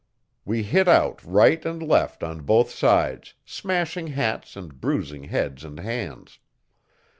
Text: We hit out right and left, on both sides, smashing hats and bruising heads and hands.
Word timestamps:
We 0.45 0.63
hit 0.63 0.87
out 0.87 1.23
right 1.23 1.63
and 1.63 1.79
left, 1.83 2.23
on 2.23 2.39
both 2.41 2.71
sides, 2.71 3.35
smashing 3.45 4.07
hats 4.07 4.55
and 4.55 4.81
bruising 4.81 5.25
heads 5.25 5.63
and 5.63 5.79
hands. 5.79 6.39